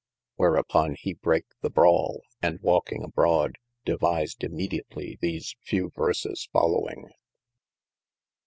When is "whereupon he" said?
0.37-1.13